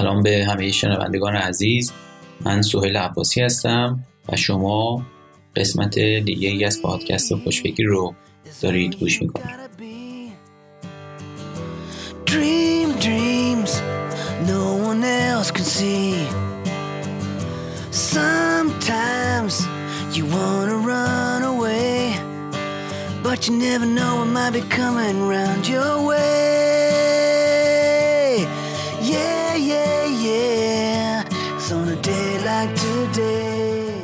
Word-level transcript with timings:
سلام 0.00 0.22
به 0.22 0.44
همه 0.44 0.70
شنوندگان 0.70 1.36
عزیز 1.36 1.92
من 2.40 2.62
سهیل 2.62 2.96
عباسی 2.96 3.40
هستم 3.40 4.04
و 4.28 4.36
شما 4.36 5.06
قسمت 5.56 5.98
دیگه 5.98 6.48
ای 6.48 6.64
از 6.64 6.82
پادکست 6.82 7.34
خوشفکری 7.34 7.86
رو 7.86 8.14
دارید 8.62 8.96
گوش 8.96 9.22
می‌کنید 9.22 9.54
Dream 12.26 12.88
dreams 13.04 13.72
no 14.52 14.62
one 14.90 15.04
else 15.04 15.50
can 15.56 15.66
see 15.78 16.14
Sometimes 18.14 19.54
you 20.16 20.24
wanna 20.36 20.78
run 20.92 21.42
away 21.54 21.92
But 23.24 23.38
you 23.46 23.52
never 23.68 23.86
know 23.98 24.12
what 24.18 24.30
might 24.36 24.52
be 24.58 24.62
coming 24.78 25.18
round 25.34 25.62
your 25.74 25.94
way 26.10 26.59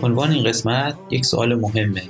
عنوان 0.07 0.33
این 0.33 0.45
قسمت 0.45 0.95
یک 1.11 1.25
سوال 1.25 1.55
مهمه 1.55 2.03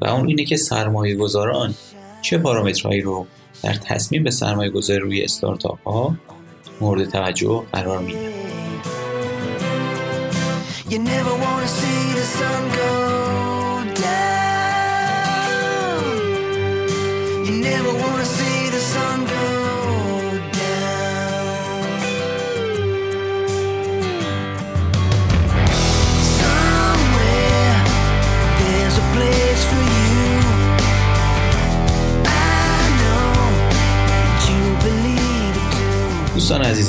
و 0.00 0.08
اون 0.08 0.28
اینه 0.28 0.44
که 0.44 0.56
سرمایه 0.56 1.16
گذاران 1.16 1.74
چه 2.22 2.38
پارامترهایی 2.38 3.00
رو 3.00 3.26
در 3.62 3.74
تصمیم 3.74 4.24
به 4.24 4.30
سرمایه 4.30 4.70
گذاری 4.70 5.00
روی 5.00 5.22
استارتاپ 5.22 5.88
ها 5.88 6.16
مورد 6.80 7.10
توجه 7.10 7.62
قرار 7.72 7.98
میده 7.98 8.32
دوستان 12.14 12.72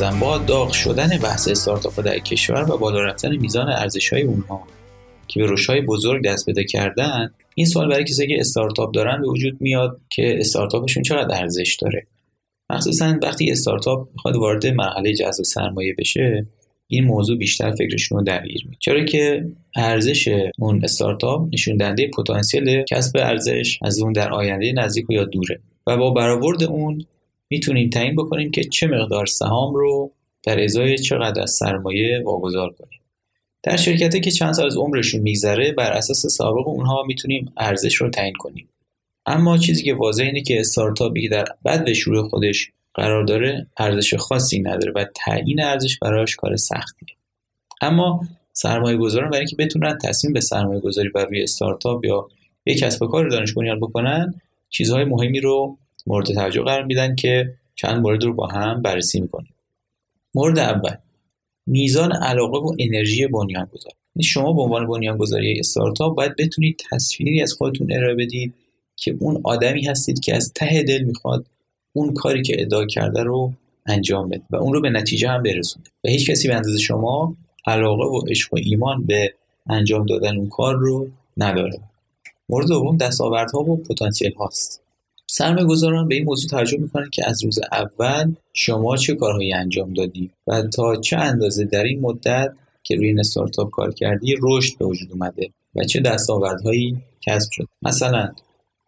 عزیزم 0.03 0.19
با 0.19 0.37
داغ 0.37 0.71
شدن 0.71 1.07
بحث 1.07 1.47
استارتاپ 1.47 2.01
در 2.01 2.19
کشور 2.19 2.71
و 2.71 2.77
بالا 2.77 3.01
رفتن 3.01 3.35
میزان 3.35 3.69
ارزش 3.69 4.13
های 4.13 4.21
اونها 4.21 4.67
که 5.27 5.39
به 5.39 5.55
های 5.67 5.81
بزرگ 5.81 6.25
دست 6.25 6.45
پیدا 6.45 6.63
کردن 6.63 7.29
این 7.55 7.65
سوال 7.65 7.89
برای 7.89 8.03
کسی 8.03 8.27
که 8.27 8.35
استارتاپ 8.39 8.93
دارن 8.93 9.21
به 9.21 9.27
وجود 9.27 9.61
میاد 9.61 10.01
که 10.09 10.35
استارتاپشون 10.39 11.03
چقدر 11.03 11.37
ارزش 11.37 11.77
داره. 11.81 12.07
مخصوصا 12.69 13.19
وقتی 13.21 13.51
استارتاپ 13.51 14.09
می‌خواد 14.13 14.35
وارد 14.35 14.67
مرحله 14.67 15.13
جذب 15.13 15.43
سرمایه 15.43 15.95
بشه 15.97 16.45
این 16.87 17.03
موضوع 17.03 17.37
بیشتر 17.37 17.71
فکرشون 17.71 18.17
رو 18.17 18.23
درگیر 18.23 18.61
می‌کنه. 18.63 18.77
چرا 18.79 19.05
که 19.05 19.45
ارزش 19.75 20.29
اون 20.59 20.83
استارتاپ 20.83 21.49
نشون 21.53 21.77
دهنده 21.77 22.07
پتانسیل 22.17 22.83
کسب 22.83 23.17
ارزش 23.17 23.79
از 23.81 23.99
اون 23.99 24.13
در 24.13 24.31
آینده 24.31 24.71
نزدیک 24.71 25.09
و 25.09 25.13
یا 25.13 25.23
دوره 25.23 25.59
و 25.87 25.97
با 25.97 26.11
برآورد 26.11 26.63
اون 26.63 27.05
می‌تونیم 27.53 27.89
تعیین 27.89 28.15
بکنیم 28.15 28.51
که 28.51 28.63
چه 28.63 28.87
مقدار 28.87 29.25
سهام 29.25 29.75
رو 29.75 30.11
در 30.43 30.63
ازای 30.63 30.97
چقدر 30.97 31.41
از 31.41 31.51
سرمایه 31.51 32.23
واگذار 32.25 32.69
کنیم. 32.69 32.99
در 33.63 33.77
شرکتی 33.77 34.19
که 34.19 34.31
چند 34.31 34.53
سال 34.53 34.65
از 34.65 34.77
عمرشون 34.77 35.21
میگذره 35.21 35.71
بر 35.71 35.91
اساس 35.91 36.25
سابق 36.25 36.67
اونها 36.67 37.03
می‌تونیم 37.03 37.51
ارزش 37.57 37.95
رو 37.95 38.09
تعیین 38.09 38.33
کنیم. 38.33 38.69
اما 39.25 39.57
چیزی 39.57 39.83
که 39.83 39.93
واضح 39.93 40.23
اینه 40.23 40.41
که 40.41 40.59
استارتاپی 40.59 41.21
که 41.21 41.29
در 41.29 41.45
بد 41.65 41.93
شروع 41.93 42.29
خودش 42.29 42.71
قرار 42.93 43.23
داره 43.23 43.67
ارزش 43.77 44.13
خاصی 44.13 44.59
نداره 44.59 44.91
و 44.95 45.05
تعیین 45.15 45.61
ارزش 45.61 45.99
براش 45.99 46.35
کار 46.35 46.55
سختیه. 46.55 47.15
اما 47.81 48.21
سرمایه 48.53 48.97
گذاران 48.97 49.29
برای 49.29 49.39
اینکه 49.39 49.55
بتونن 49.55 49.97
تصمیم 50.03 50.33
به 50.33 50.41
سرمایه 50.41 50.79
گذاری 50.79 51.09
بر 51.09 51.25
روی 51.25 51.43
استارتاپ 51.43 52.05
یا 52.05 52.27
یک 52.65 52.79
کسب 52.79 53.01
و 53.01 53.07
کار 53.07 53.29
دانش 53.29 53.53
بکنن 53.81 54.33
چیزهای 54.69 55.03
مهمی 55.03 55.39
رو 55.39 55.77
مورد 56.07 56.33
توجه 56.33 56.61
قرار 56.61 56.83
میدن 56.83 57.15
که 57.15 57.53
چند 57.75 58.01
مورد 58.01 58.23
رو 58.23 58.33
با 58.33 58.47
هم 58.47 58.81
بررسی 58.81 59.21
می‌کنیم. 59.21 59.53
مورد 60.35 60.59
اول 60.59 60.95
میزان 61.67 62.11
علاقه 62.11 62.57
و 62.57 62.75
انرژی 62.79 63.27
بنیانگذار. 63.27 63.93
یعنی 64.15 64.23
شما 64.23 64.53
به 64.53 64.61
عنوان 64.61 64.87
بنیانگذاری 64.87 65.59
استارتاپ 65.59 66.15
باید 66.17 66.35
بتونید 66.39 66.81
تصویری 66.91 67.41
از 67.41 67.53
خودتون 67.53 67.91
ارائه 67.91 68.15
بدید 68.15 68.53
که 68.95 69.15
اون 69.19 69.41
آدمی 69.43 69.85
هستید 69.85 70.19
که 70.19 70.35
از 70.35 70.53
ته 70.55 70.83
دل 70.83 71.03
می‌خواد 71.03 71.45
اون 71.93 72.13
کاری 72.13 72.41
که 72.41 72.61
ادعا 72.61 72.85
کرده 72.85 73.23
رو 73.23 73.53
انجام 73.85 74.29
بده 74.29 74.43
و 74.49 74.55
اون 74.55 74.73
رو 74.73 74.81
به 74.81 74.89
نتیجه 74.89 75.29
هم 75.29 75.43
برسونه. 75.43 75.85
و 76.03 76.09
هیچ 76.09 76.29
کسی 76.29 76.47
به 76.47 76.55
اندازه 76.55 76.79
شما 76.79 77.35
علاقه 77.65 78.03
و 78.03 78.21
عشق 78.29 78.53
و 78.53 78.57
ایمان 78.61 79.05
به 79.05 79.33
انجام 79.69 80.05
دادن 80.05 80.37
اون 80.37 80.49
کار 80.49 80.75
رو 80.75 81.07
نداره. 81.37 81.79
مورد 82.49 82.67
دوم 82.67 82.97
دستاوردها 82.97 83.59
و 83.59 83.77
پتانسیل 83.77 84.33
هاست 84.33 84.82
سرمایه 85.35 85.65
گذاران 85.65 86.07
به 86.07 86.15
این 86.15 86.25
موضوع 86.25 86.49
توجه 86.49 86.77
می‌کنند 86.77 87.09
که 87.09 87.29
از 87.29 87.43
روز 87.43 87.59
اول 87.71 88.33
شما 88.53 88.97
چه 88.97 89.15
کارهایی 89.15 89.53
انجام 89.53 89.93
دادی 89.93 90.31
و 90.47 90.61
تا 90.61 90.95
چه 90.95 91.17
اندازه 91.17 91.65
در 91.65 91.83
این 91.83 91.99
مدت 91.99 92.51
که 92.83 92.95
روی 92.95 93.07
این 93.07 93.19
استارتاپ 93.19 93.71
کار 93.71 93.93
کردی 93.93 94.35
رشد 94.41 94.77
به 94.79 94.85
وجود 94.85 95.11
اومده 95.11 95.49
و 95.75 95.83
چه 95.83 95.99
دستاوردهایی 95.99 96.97
کسب 97.21 97.49
شد. 97.51 97.67
مثلا 97.81 98.31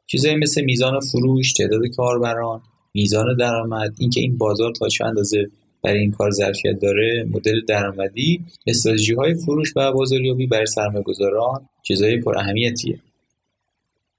چیزایی 0.08 0.36
مثل 0.36 0.62
میزان 0.62 1.00
فروش 1.00 1.54
تعداد 1.54 1.82
کاربران 1.98 2.62
میزان 2.94 3.38
درآمد 3.40 3.94
اینکه 4.00 4.22
این 4.22 4.38
بازار 4.38 4.72
تا 4.72 4.88
چه 4.88 5.06
اندازه 5.06 5.50
برای 5.84 6.00
این 6.00 6.12
کار 6.12 6.32
ظرفیت 6.32 6.80
داره 6.82 7.28
مدل 7.32 7.62
درآمدی 7.68 8.42
استراتژی 8.68 9.14
های 9.14 9.36
فروش 9.36 9.74
و 9.76 9.92
بازاریابی 9.92 10.48
برای 10.48 10.66
سرمایه 10.66 11.04
گذاران 11.04 11.70
چیزهای 11.84 12.18
پر 12.18 12.38
اهمیتیه 12.38 13.00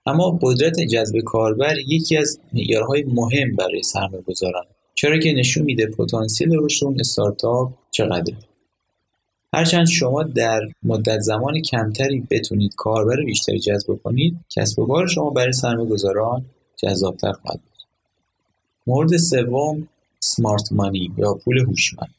اما 0.06 0.38
قدرت 0.42 0.80
جذب 0.80 1.18
کاربر 1.24 1.78
یکی 1.78 2.16
از 2.16 2.40
معیارهای 2.52 3.02
مهم 3.02 3.56
برای 3.56 3.82
سرمایه 3.82 4.22
گذاران 4.22 4.64
چرا 4.94 5.18
که 5.18 5.32
نشون 5.32 5.64
میده 5.64 5.86
پتانسیل 5.86 6.48
رشد 6.52 6.86
اون 6.86 6.96
استارتاپ 7.00 7.72
چقدره. 7.90 8.36
هرچند 9.52 9.86
شما 9.86 10.22
در 10.22 10.60
مدت 10.82 11.20
زمان 11.20 11.62
کمتری 11.62 12.26
بتونید 12.30 12.74
کاربر 12.76 13.24
بیشتری 13.24 13.58
جذب 13.58 13.94
کنید 14.04 14.36
کسب 14.50 14.78
و 14.78 14.86
کار 14.86 15.06
شما 15.06 15.30
برای 15.30 15.52
سرمایه 15.52 15.96
جذابتر 16.76 17.32
خواهد 17.32 17.60
بود. 17.60 17.82
مورد 18.86 19.16
سوم 19.16 19.88
سمارت 20.20 20.72
مانی 20.72 21.12
یا 21.18 21.34
پول 21.34 21.58
هوشمند. 21.58 22.15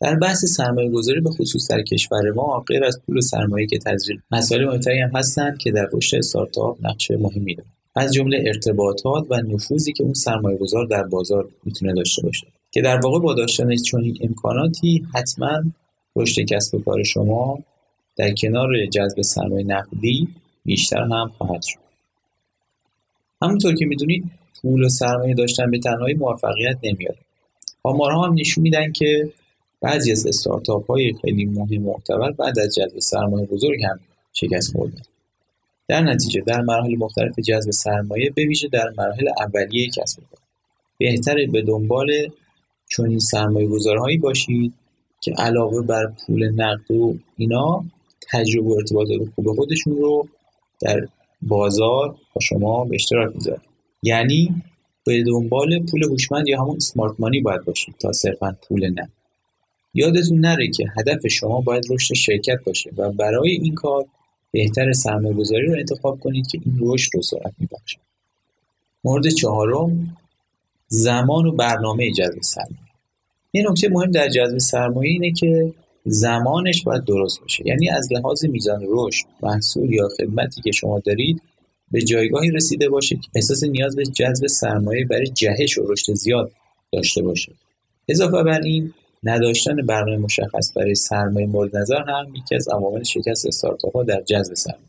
در 0.00 0.14
بحث 0.14 0.44
سرمایه 0.44 0.90
گذاری 0.90 1.20
به 1.20 1.30
خصوص 1.30 1.70
در 1.70 1.82
کشور 1.82 2.30
ما 2.30 2.64
غیر 2.68 2.84
از 2.84 3.00
پول 3.06 3.20
سرمایه 3.20 3.66
که 3.66 3.78
تزریق 3.78 4.20
مسائل 4.30 4.64
مهمتری 4.64 5.00
هم 5.00 5.10
هستند 5.16 5.58
که 5.58 5.70
در 5.70 5.88
رشد 5.92 6.16
استارتاپ 6.16 6.78
نقش 6.82 7.10
مهمی 7.10 7.54
دارند. 7.54 7.72
از 7.96 8.12
جمله 8.12 8.44
ارتباطات 8.46 9.26
و 9.30 9.36
نفوذی 9.36 9.92
که 9.92 10.04
اون 10.04 10.14
سرمایه 10.14 10.58
گذار 10.58 10.86
در 10.86 11.02
بازار 11.02 11.48
می‌تونه 11.64 11.92
داشته 11.94 12.22
باشه. 12.22 12.46
که 12.70 12.82
در 12.82 13.00
واقع 13.00 13.18
با 13.18 13.34
داشتن 13.34 13.76
چنین 13.76 14.18
امکاناتی 14.20 15.06
حتما 15.14 15.62
رشد 16.16 16.42
کسب 16.42 16.74
و 16.74 16.78
کار 16.82 17.02
شما 17.02 17.58
در 18.16 18.32
کنار 18.32 18.86
جذب 18.86 19.22
سرمایه 19.22 19.66
نقدی 19.66 20.28
بیشتر 20.64 21.02
هم 21.02 21.32
خواهد 21.38 21.62
شد. 21.62 21.78
همونطور 23.42 23.74
که 23.74 23.86
می‌دونید 23.86 24.24
پول 24.62 24.84
و 24.84 24.88
سرمایه 24.88 25.34
داشتن 25.34 25.70
به 25.70 25.78
تنهایی 25.78 26.14
موفقیت 26.14 26.76
نمیاره. 26.82 27.18
آمارها 27.82 28.26
هم 28.26 28.34
نشون 28.34 28.62
میدن 28.62 28.92
که 28.92 29.32
بعضی 29.80 30.12
از 30.12 30.26
استارتاپ 30.26 30.90
های 30.90 31.12
خیلی 31.22 31.44
مهم 31.44 31.82
معتبر 31.82 32.30
بعد 32.30 32.58
از 32.58 32.74
جذب 32.74 32.98
سرمایه 32.98 33.46
بزرگ 33.46 33.84
هم 33.84 34.00
شکست 34.32 34.72
خوردن. 34.72 35.02
در 35.88 36.00
نتیجه 36.00 36.40
در 36.40 36.60
مراحل 36.60 36.96
مختلف 36.96 37.40
جذب 37.40 37.70
سرمایه 37.70 38.30
به 38.30 38.46
ویژه 38.46 38.68
در 38.68 38.92
مراحل 38.98 39.28
اولیه 39.38 39.88
کسب 39.88 40.18
کار. 40.18 40.40
بهتره 40.98 41.46
به 41.46 41.62
دنبال 41.62 42.10
چنین 42.88 43.18
سرمایه 43.18 43.68
گذارهایی 43.68 44.18
باشید 44.18 44.72
که 45.20 45.32
علاوه 45.38 45.82
بر 45.82 46.12
پول 46.26 46.50
نقد 46.50 46.90
و 46.90 47.14
اینا 47.36 47.84
تجربه 48.32 48.68
و 48.68 48.72
ارتباطات 48.72 49.18
خوب 49.34 49.52
خودشون 49.52 49.96
رو 49.96 50.28
در 50.80 51.08
بازار 51.42 52.08
با 52.08 52.40
شما 52.40 52.84
به 52.84 52.94
اشتراک 52.94 53.34
می‌ذارن 53.34 53.60
یعنی 54.02 54.62
به 55.04 55.24
دنبال 55.26 55.86
پول 55.90 56.04
هوشمند 56.04 56.48
یا 56.48 56.62
همون 56.62 56.78
سمارت 56.78 57.14
مانی 57.18 57.40
باید 57.40 57.64
باشید 57.64 57.94
تا 57.98 58.12
صرفا 58.12 58.56
پول 58.68 58.90
نقد. 58.90 59.15
یادتون 59.96 60.38
نره 60.38 60.68
که 60.68 60.84
هدف 60.98 61.26
شما 61.26 61.60
باید 61.60 61.84
رشد 61.90 62.14
شرکت 62.14 62.58
باشه 62.66 62.90
و 62.96 63.12
برای 63.12 63.50
این 63.50 63.74
کار 63.74 64.04
بهتر 64.50 64.92
سرمایه 64.92 65.34
گذاری 65.34 65.66
رو 65.66 65.78
انتخاب 65.78 66.20
کنید 66.20 66.46
که 66.46 66.60
این 66.64 66.78
رشد 66.80 67.10
رو 67.14 67.22
سرعت 67.22 67.52
میبخشه. 67.58 67.98
مورد 69.04 69.28
چهارم 69.28 70.16
زمان 70.88 71.46
و 71.46 71.52
برنامه 71.52 72.10
جذب 72.10 72.42
سرمایه. 72.42 72.86
یه 73.52 73.64
نکته 73.70 73.88
مهم 73.88 74.10
در 74.10 74.28
جذب 74.28 74.58
سرمایه 74.58 75.10
اینه 75.10 75.32
که 75.32 75.72
زمانش 76.04 76.82
باید 76.82 77.04
درست 77.04 77.40
باشه. 77.40 77.62
یعنی 77.66 77.90
از 77.90 78.12
لحاظ 78.12 78.44
میزان 78.44 78.84
رشد 78.88 79.26
محصول 79.42 79.92
یا 79.92 80.08
خدمتی 80.18 80.62
که 80.62 80.72
شما 80.72 80.98
دارید 80.98 81.42
به 81.90 82.02
جایگاهی 82.02 82.50
رسیده 82.50 82.88
باشه 82.88 83.16
که 83.16 83.28
احساس 83.34 83.64
نیاز 83.64 83.96
به 83.96 84.04
جذب 84.04 84.46
سرمایه 84.46 85.04
برای 85.04 85.28
جهش 85.28 85.78
و 85.78 85.92
رشد 85.92 86.12
زیاد 86.12 86.50
داشته 86.92 87.22
باشه. 87.22 87.52
اضافه 88.08 88.42
بر 88.42 88.60
این 88.60 88.94
نداشتن 89.26 89.76
برنامه 89.86 90.16
مشخص 90.16 90.72
برای 90.76 90.94
سرمایه 90.94 91.46
مورد 91.46 91.76
نظر 91.76 92.02
هم 92.08 92.34
یکی 92.36 92.54
از 92.54 92.68
عوامل 92.68 93.02
شکست 93.02 93.46
استارتاپ 93.46 93.96
ها 93.96 94.02
در 94.02 94.20
جذب 94.20 94.54
سرمایه. 94.54 94.86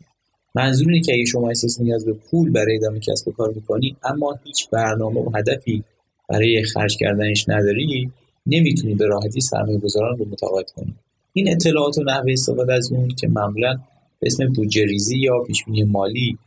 منظور 0.54 0.88
اینه 0.88 1.00
که 1.00 1.12
اگه 1.12 1.24
شما 1.24 1.48
احساس 1.48 1.80
نیاز 1.80 2.04
به 2.04 2.12
پول 2.12 2.52
برای 2.52 2.76
ادامه 2.76 3.00
کسب 3.00 3.28
و 3.28 3.32
کار 3.32 3.52
می‌کنی 3.54 3.96
اما 4.04 4.38
هیچ 4.44 4.70
برنامه 4.70 5.20
و 5.20 5.30
هدفی 5.36 5.84
برای 6.28 6.62
خرج 6.62 6.96
کردنش 6.96 7.48
نداری 7.48 8.10
نمی‌تونی 8.46 8.94
به 8.94 9.06
راحتی 9.06 9.40
سرمایه 9.40 9.78
گذاران 9.78 10.18
رو 10.18 10.24
متقاعد 10.24 10.70
کنی. 10.70 10.94
این 11.32 11.48
اطلاعات 11.48 11.98
و 11.98 12.02
نحوه 12.02 12.32
استفاده 12.32 12.72
از 12.72 12.92
اون 12.92 13.08
که 13.08 13.28
معمولا 13.28 13.74
به 14.20 14.26
اسم 14.26 14.52
بودجه 14.52 14.84
ریزی 14.84 15.18
یا 15.18 15.38
پیشبینی 15.46 15.82
مالی 15.82 16.38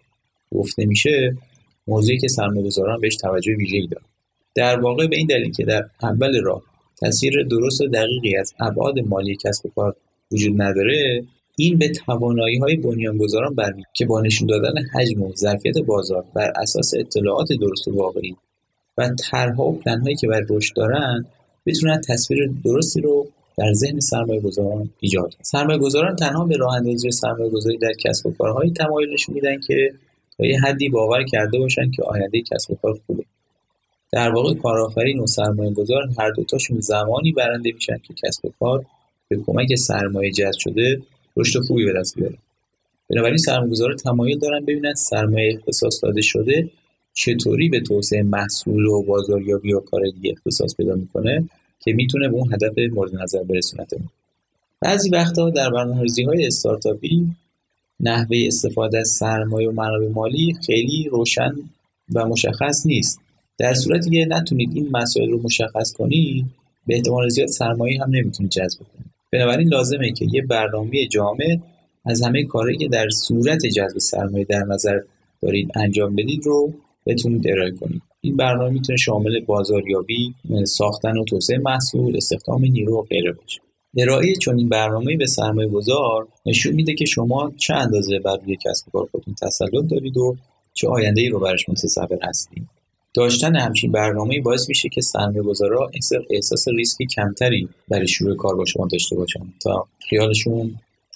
گفته 0.51 0.85
میشه 0.85 1.37
موضوعی 1.87 2.17
که 2.17 2.27
سرمایه 2.27 2.63
گذاران 2.63 3.01
بهش 3.01 3.15
توجه 3.15 3.55
ویژه‌ای 3.55 3.87
دارن. 3.87 4.05
در 4.55 4.79
واقع 4.79 5.07
به 5.07 5.17
این 5.17 5.27
دلیل 5.27 5.51
که 5.51 5.65
در 5.65 5.85
اول 6.03 6.41
راه 6.43 6.61
تصویر 7.01 7.43
درست 7.43 7.81
و 7.81 7.87
دقیقی 7.87 8.35
از 8.35 8.53
ابعاد 8.59 8.99
مالی 8.99 9.35
کسب 9.35 9.65
و 9.65 9.69
کار 9.75 9.95
وجود 10.31 10.61
نداره 10.61 11.23
این 11.57 11.77
به 11.77 11.89
توانایی 11.89 12.57
های 12.57 12.75
بنیانگذاران 12.75 13.55
برمی 13.55 13.83
که 13.93 14.05
با 14.05 14.21
نشون 14.21 14.47
دادن 14.47 14.73
حجم 14.93 15.21
و 15.21 15.33
ظرفیت 15.35 15.77
بازار 15.77 16.25
بر 16.35 16.53
اساس 16.55 16.93
اطلاعات 16.97 17.47
درست 17.61 17.87
و 17.87 17.95
واقعی 17.95 18.35
و 18.97 19.09
طرحها 19.31 19.67
و 19.67 19.79
پلنهایی 19.79 20.15
که 20.15 20.27
بر 20.27 20.41
رشد 20.49 20.75
دارن 20.75 21.25
بتونن 21.65 22.01
تصویر 22.07 22.51
درستی 22.65 23.01
رو 23.01 23.27
در 23.57 23.73
ذهن 23.73 23.99
سرمایه 23.99 24.41
گذاران 24.41 24.89
ایجاد 24.99 25.35
سرمایه 25.41 25.79
گذاران 25.79 26.15
تنها 26.15 26.45
به 26.45 26.57
راه 26.57 26.75
اندازی 26.75 27.11
سرمایه 27.11 27.49
گذاری 27.49 27.77
در 27.77 27.93
کسب 27.93 28.25
و 28.25 28.31
کارهایی 28.31 28.71
تمایل 28.71 29.09
میدن 29.27 29.59
که 29.59 29.93
تا 30.37 30.45
یه 30.45 30.59
حدی 30.59 30.89
باور 30.89 31.23
کرده 31.23 31.59
باشن 31.59 31.91
که 31.91 32.03
آینده 32.03 32.41
کسب 32.41 32.71
و 32.71 32.75
کار 32.75 32.99
خوبه. 33.07 33.23
در 34.11 34.29
واقع 34.29 34.53
کارآفرین 34.53 35.19
و 35.19 35.27
سرمایه 35.27 35.71
گذار 35.71 36.09
هر 36.19 36.29
دوتاشون 36.29 36.79
زمانی 36.79 37.31
برنده 37.31 37.71
میشن 37.71 37.97
که 37.97 38.13
کسب 38.13 38.45
و 38.45 38.51
کار 38.59 38.85
به 39.27 39.37
کمک 39.45 39.75
سرمایه 39.75 40.31
جذب 40.31 40.59
شده 40.59 41.01
رشد 41.37 41.59
خوبی 41.59 41.85
به 41.85 41.93
دست 41.93 42.15
بیاره. 42.15 42.37
بنابراین 43.09 43.37
سرمایه‌گذارا 43.37 43.95
تمایل 43.95 44.39
دارن 44.39 44.65
ببینن 44.65 44.93
سرمایه 44.93 45.53
اختصاص 45.57 46.03
داده 46.03 46.21
شده 46.21 46.69
چطوری 47.13 47.69
به 47.69 47.79
توسعه 47.79 48.23
محصول 48.23 48.85
و 48.85 49.03
بازاریابی 49.03 49.69
یا 49.69 49.79
کار 49.79 50.01
دیگه 50.15 50.31
اختصاص 50.31 50.75
پیدا 50.75 50.95
می‌کنه 50.95 51.49
که 51.79 51.93
می‌تونه 51.93 52.29
به 52.29 52.35
اون 52.35 52.53
هدف 52.53 52.93
مورد 52.93 53.15
نظر 53.15 53.43
برسونتمون 53.43 54.09
بعضی 54.81 55.09
وقتها 55.09 55.49
در 55.49 55.69
برنامه‌ریزی 55.69 56.23
های 56.23 56.47
استارتاپی 56.47 57.27
نحوه 57.99 58.37
استفاده 58.47 58.99
از 58.99 59.09
سرمایه 59.09 59.69
و 59.69 59.71
منابع 59.71 60.07
مالی 60.07 60.55
خیلی 60.65 61.09
روشن 61.11 61.55
و 62.13 62.25
مشخص 62.25 62.85
نیست. 62.85 63.19
در 63.61 63.73
صورتی 63.73 64.09
که 64.09 64.25
نتونید 64.29 64.71
این 64.73 64.89
مسائل 64.91 65.29
رو 65.29 65.41
مشخص 65.43 65.93
کنید 65.93 66.45
به 66.87 66.95
احتمال 66.95 67.29
زیاد 67.29 67.47
سرمایه 67.47 68.01
هم 68.01 68.09
نمی‌تونید 68.09 68.51
جذب 68.51 68.79
کنید 68.79 69.11
بنابراین 69.33 69.67
لازمه 69.67 70.11
که 70.11 70.27
یه 70.31 70.41
برنامه 70.41 71.07
جامع 71.07 71.57
از 72.05 72.21
همه 72.21 72.43
کارهایی 72.43 72.77
که 72.77 72.87
در 72.87 73.09
صورت 73.09 73.65
جذب 73.65 73.97
سرمایه 73.97 74.45
در 74.45 74.63
نظر 74.69 74.99
دارید 75.41 75.71
انجام 75.75 76.15
بدید 76.15 76.45
رو 76.45 76.73
بتونید 77.05 77.47
ارائه 77.47 77.71
کنید 77.71 78.01
این 78.21 78.37
برنامه 78.37 78.69
می‌تونه 78.69 78.97
شامل 78.97 79.39
بازاریابی 79.39 80.33
ساختن 80.65 81.17
و 81.17 81.25
توسعه 81.25 81.57
محصول 81.57 82.17
استخدام 82.17 82.61
نیرو 82.61 82.99
و 82.99 83.01
غیره 83.01 83.31
باشه. 83.31 83.61
ارائه 83.97 84.35
چنین 84.35 84.69
برنامه‌ای 84.69 85.17
به 85.17 85.25
سرمایه 85.25 85.69
گذار 85.69 86.27
نشون 86.45 86.73
میده 86.73 86.93
که 86.93 87.05
شما 87.05 87.51
چه 87.57 87.73
اندازه 87.73 88.19
بر 88.19 88.37
روی 88.45 88.57
کسب 88.65 88.91
کار 88.91 89.05
خودتون 89.11 89.35
تسلط 89.41 89.89
دارید 89.91 90.17
و 90.17 90.35
چه 90.73 90.87
آینده 90.87 91.21
ای 91.21 91.29
رو 91.29 91.39
برش 91.39 91.69
متصور 91.69 92.19
هستید. 92.21 92.80
داشتن 93.13 93.55
همچین 93.55 93.91
برنامه‌ای 93.91 94.39
باعث 94.39 94.69
میشه 94.69 94.89
که 94.89 95.01
سرمایه‌گذارا 95.01 95.91
احساس 96.29 96.67
ریسکی 96.67 97.05
کمتری 97.05 97.69
برای 97.87 98.07
شروع 98.07 98.35
کار 98.35 98.55
با 98.55 98.65
شما 98.65 98.87
داشته 98.87 99.15
باشن 99.15 99.53
تا 99.63 99.87
خیالشون 100.09 100.75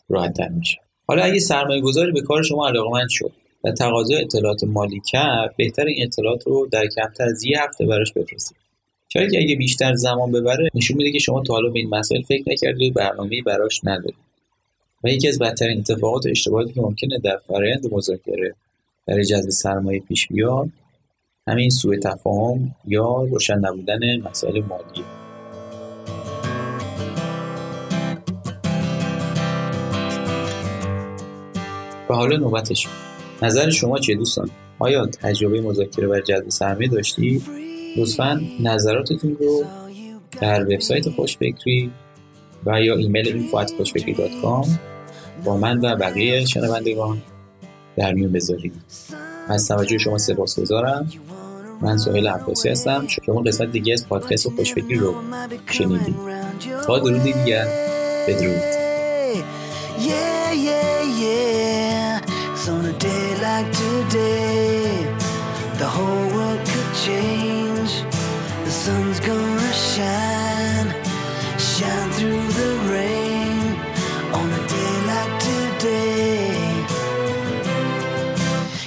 راحت‌تر 0.10 0.48
میشه. 0.48 0.78
حالا 1.08 1.24
اگه 1.24 1.40
سرمایه 1.40 1.82
گذاری 1.82 2.12
به 2.12 2.22
کار 2.22 2.44
شما 2.44 2.68
علاقمند 2.68 3.10
شد 3.10 3.32
و 3.64 3.72
تقاضای 3.72 4.22
اطلاعات 4.22 4.64
مالی 4.64 5.02
کرد 5.12 5.56
بهتر 5.58 5.86
این 5.86 6.04
اطلاعات 6.04 6.48
رو 6.48 6.68
در 6.72 6.88
کمتر 6.88 7.24
از 7.24 7.44
یه 7.44 7.64
هفته 7.64 7.86
براش 7.86 8.14
بفرستید. 8.14 8.58
چرا 9.08 9.28
که 9.28 9.40
اگه 9.40 9.56
بیشتر 9.56 9.96
زمان 9.96 10.32
ببره 10.32 10.70
نشون 10.74 10.98
میده 10.98 11.12
که 11.12 11.20
شما 11.20 11.44
تا 11.44 11.54
حالا 11.54 11.70
به 11.70 11.80
این 11.80 11.90
مسائل 11.90 12.22
فکر 12.22 12.44
نکردید 12.52 12.98
و 12.98 13.00
برنامه‌ای 13.00 13.42
براش 13.42 13.82
ندارید. 13.84 14.16
و 15.04 15.10
یکی 15.10 15.28
از 15.28 15.40
بدترین 15.40 15.80
اتفاقات 15.80 16.26
و 16.26 16.30
اشتباهاتی 16.30 16.74
که 16.74 16.82
ممکنه 16.82 17.20
در 17.20 17.38
فرآیند 17.48 17.94
مذاکره 17.94 18.56
برای 19.08 19.26
جذب 19.26 19.50
سرمایه 19.50 20.00
پیش 20.00 20.28
بیاد 20.28 20.70
همین 21.48 21.70
سوء 21.70 21.96
تفاهم 21.98 22.76
یا 22.88 23.24
روشن 23.24 23.60
نبودن 23.60 24.00
مسائل 24.30 24.62
مالی 24.62 25.04
و 32.10 32.14
حالا 32.14 32.38
نوبتش. 32.38 32.88
نظر 33.42 33.70
شما 33.70 34.00
چیه 34.00 34.16
دوستان؟ 34.16 34.50
آیا 34.80 35.06
تجربه 35.06 35.62
مذاکره 35.62 36.08
بر 36.08 36.22
جذب 36.22 36.50
سرمایه 36.50 36.90
داشتی؟ 36.90 37.42
لطفا 37.98 38.42
نظراتتون 38.60 39.38
رو 39.40 39.64
در 40.42 40.64
وبسایت 40.64 41.10
خوشفکری 41.10 41.92
و 42.66 42.82
یا 42.82 42.96
ایمیل 42.96 43.28
info@خوشفکری.com 43.28 44.68
با 45.46 45.58
من 45.58 45.78
و 45.80 45.96
بقیه 45.96 46.46
شنوندگان 46.46 47.22
در 47.98 48.14
میون 48.14 48.32
بذارید. 48.32 48.74
از 49.48 49.68
توجه 49.68 49.98
شما 49.98 50.18
سپاسگزارم. 50.18 51.12
من 51.82 51.98
سهیل 51.98 52.28
عباسی 52.28 52.70
هستم. 52.70 53.08
شما 53.26 53.42
قسمت 53.42 53.72
دیگه 53.72 53.94
از 53.94 54.08
پادکست 54.08 54.50
خوشفکری 54.50 54.96
رو 54.96 55.16
شنیدید. 55.72 56.16
تا 56.88 57.00
درودی 57.00 57.34
دیگر 57.34 57.68
بدرود. 58.28 58.76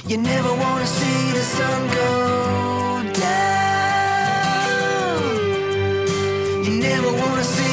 You 0.09 0.17
never 0.17 0.51
wanna 0.51 0.87
see 0.87 1.31
the 1.33 1.43
sun 1.43 1.87
go 1.89 3.03
down. 3.13 3.75
You 6.65 6.71
never 6.81 7.11
wanna 7.13 7.43
see 7.43 7.68